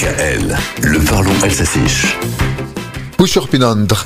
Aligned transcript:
DKL, 0.00 0.56
le 0.80 0.98
parlons 1.00 1.30
alsacien. 1.42 1.82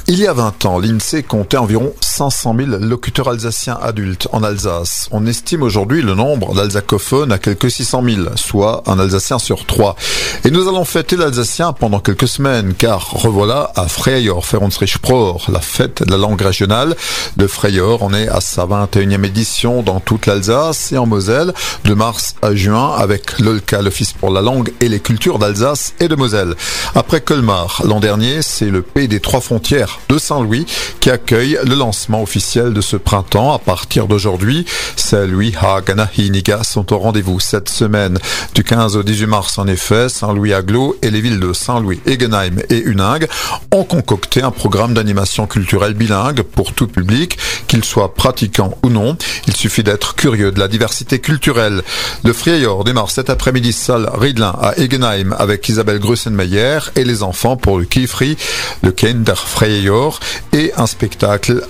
Il 0.09 0.19
y 0.19 0.27
a 0.27 0.33
20 0.33 0.65
ans, 0.65 0.81
l'INSEE 0.81 1.23
comptait 1.23 1.57
environ 1.57 1.95
500 2.15 2.55
000 2.57 2.71
locuteurs 2.79 3.29
alsaciens 3.29 3.77
adultes 3.83 4.29
en 4.31 4.45
Alsace. 4.45 5.09
On 5.11 5.27
estime 5.27 5.65
aujourd'hui 5.65 6.01
le 6.01 6.15
nombre 6.15 6.55
d'alsacophones 6.55 7.33
à 7.33 7.39
quelques 7.39 7.73
600 7.73 8.05
000, 8.05 8.21
soit 8.37 8.85
un 8.87 9.01
alsacien 9.01 9.41
sur 9.41 9.67
trois. 9.67 9.97
Et 10.45 10.53
nous 10.53 10.69
allons 10.69 10.85
fêter 10.85 11.17
l'alsacien 11.17 11.73
pendant 11.73 11.99
quelques 11.99 12.29
semaines, 12.29 12.75
car 12.75 13.11
revoilà 13.11 13.73
à 13.75 13.89
Freyeur, 13.89 14.45
Feronsrichpror, 14.45 15.47
la 15.49 15.61
fête 15.61 16.05
de 16.05 16.11
la 16.13 16.17
langue 16.17 16.41
régionale 16.41 16.95
de 17.37 17.49
Freyeur. 17.49 18.03
On 18.03 18.15
est 18.15 18.29
à 18.29 18.41
sa 18.41 18.65
21e 18.65 19.25
édition 19.25 19.83
dans 19.83 19.99
toute 19.99 20.27
l'Alsace 20.27 20.93
et 20.93 20.99
en 20.99 21.07
Moselle, 21.07 21.53
de 21.85 21.95
mars 21.95 22.37
à 22.43 22.55
juin, 22.55 22.95
avec 22.97 23.41
l'OLCA, 23.41 23.83
l'Office 23.83 24.13
pour 24.13 24.31
la 24.31 24.41
langue 24.41 24.73
et 24.81 24.89
les 24.89 25.01
cultures 25.01 25.41
d'Alsace 25.41 25.95
et 25.99 26.07
de 26.07 26.15
Moselle. 26.15 26.55
Après 26.95 27.21
Colmar, 27.21 27.83
l'an 27.85 27.99
dernier, 27.99 28.41
c'est 28.43 28.71
le 28.71 28.83
pays 28.83 29.09
des 29.09 29.19
trois 29.19 29.41
frontières 29.41 29.99
de 30.09 30.17
Saint-Louis 30.17 30.65
qui 31.01 31.11
accueille 31.11 31.59
le 31.65 31.75
lancement 31.75 32.04
officiel 32.13 32.73
de 32.73 32.81
ce 32.81 32.97
printemps. 32.97 33.53
À 33.53 33.59
partir 33.59 34.07
d'aujourd'hui, 34.07 34.67
Saint-Louis, 34.97 35.55
Hagan, 35.61 36.07
Hiniga 36.17 36.63
sont 36.63 36.93
au 36.93 36.99
rendez-vous 36.99 37.41
cette 37.41 37.69
semaine. 37.69 38.19
Du 38.55 38.65
15 38.65 38.97
au 38.97 39.03
18 39.03 39.27
mars, 39.27 39.59
en 39.59 39.67
effet, 39.67 40.09
Saint-Louis-Aglo 40.09 40.97
et 41.03 41.11
les 41.11 41.21
villes 41.21 41.41
de 41.41 41.53
Saint-Louis, 41.53 42.01
Egenheim 42.07 42.61
et 42.71 42.79
Uningue 42.79 43.29
ont 43.73 43.85
concocté 43.85 44.43
un 44.43 44.51
programme 44.51 44.95
d'animation 44.95 45.47
culturelle 45.47 45.95
bilingue 45.95 46.43
pour 46.43 46.73
tout 46.73 46.87
public, 46.87 47.39
qu'il 47.67 47.85
soit 47.85 48.15
pratiquant 48.15 48.77
ou 48.83 48.91
non. 48.91 49.17
Il 49.47 49.57
suffit 49.57 49.83
d'être 49.83 50.15
curieux 50.15 50.53
de 50.53 50.61
la 50.61 50.69
diversité 50.69 51.19
culturelle. 51.19 51.83
Le 52.25 52.33
Frieyor 52.33 52.85
démarre 52.85 53.11
cet 53.11 53.31
après-midi 53.31 53.73
salle 53.73 54.11
Riedlin 54.15 54.55
à 54.61 54.75
Egenheim 54.79 55.35
avec 55.39 55.69
Isabelle 55.69 55.99
Grussenmeyer 55.99 56.79
et 56.97 57.05
les 57.05 57.23
enfants 57.23 57.57
pour 57.57 57.79
le 57.79 57.85
Kifri, 57.85 58.37
le 58.83 58.93
Kinder 58.93 59.37
Frieyor 59.37 60.21
et 60.53 60.73
un 60.77 60.87
spectacle 60.87 61.63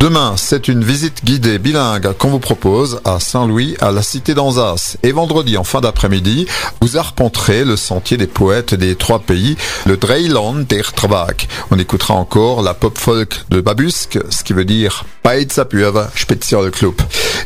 Demain, 0.00 0.34
c'est 0.36 0.68
une 0.68 0.82
visite 0.82 1.24
guidée 1.24 1.58
bilingue 1.58 2.12
qu'on 2.18 2.30
vous 2.30 2.38
propose 2.38 3.00
à 3.04 3.20
Saint-Louis, 3.20 3.76
à 3.80 3.92
la 3.92 4.02
cité 4.02 4.34
d'Anzas. 4.34 4.96
Et 5.02 5.12
vendredi, 5.12 5.56
en 5.56 5.64
fin 5.64 5.80
d'après-midi, 5.80 6.46
vous 6.80 6.96
arpenterez 6.96 7.64
le 7.64 7.76
sentier 7.76 8.16
des 8.16 8.26
poètes 8.26 8.74
des 8.74 8.96
trois 8.96 9.20
pays, 9.20 9.56
le 9.86 9.96
Dreiland 9.96 10.54
der 10.68 10.92
Travak. 10.92 11.48
On 11.70 11.78
écoutera 11.78 12.14
encore 12.14 12.62
la 12.62 12.74
pop 12.74 12.98
folk 12.98 13.44
de 13.50 13.60
Babusk, 13.60 14.18
ce 14.30 14.42
qui 14.42 14.52
veut 14.52 14.64
dire 14.64 15.04
Spezial 16.16 16.70
Club. 16.70 16.94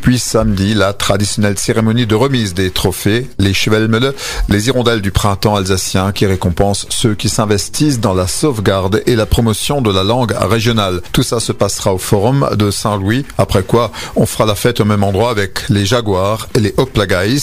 Puis 0.01 0.19
samedi, 0.19 0.73
la 0.73 0.93
traditionnelle 0.93 1.57
cérémonie 1.57 2.05
de 2.05 2.15
remise 2.15 2.53
des 2.53 2.71
trophées, 2.71 3.29
les 3.39 3.53
Chevelmele, 3.53 4.13
les 4.49 4.67
hirondelles 4.67 5.01
du 5.01 5.11
printemps 5.11 5.55
alsacien 5.55 6.11
qui 6.11 6.25
récompensent 6.25 6.87
ceux 6.89 7.15
qui 7.15 7.29
s'investissent 7.29 7.99
dans 7.99 8.13
la 8.13 8.27
sauvegarde 8.27 9.01
et 9.05 9.15
la 9.15 9.25
promotion 9.25 9.81
de 9.81 9.91
la 9.91 10.03
langue 10.03 10.33
régionale. 10.39 11.01
Tout 11.11 11.23
ça 11.23 11.39
se 11.39 11.51
passera 11.51 11.93
au 11.93 11.97
forum 11.97 12.49
de 12.55 12.71
Saint-Louis, 12.71 13.25
après 13.37 13.63
quoi 13.63 13.91
on 14.15 14.25
fera 14.25 14.45
la 14.45 14.55
fête 14.55 14.79
au 14.79 14.85
même 14.85 15.03
endroit 15.03 15.31
avec 15.31 15.69
les 15.69 15.85
Jaguars 15.85 16.47
et 16.55 16.59
les 16.59 16.73
Hoplagais 16.77 17.37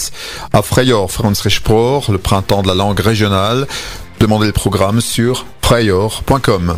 à 0.53 0.61
Freyeur, 0.61 1.11
Franzrichpror, 1.11 2.11
le 2.11 2.17
printemps 2.17 2.61
de 2.61 2.67
la 2.67 2.75
langue 2.75 2.99
régionale. 2.99 3.67
Demandez 4.19 4.47
le 4.47 4.53
programme 4.53 5.01
sur 5.01 5.45
freyeur.com. 5.61 6.77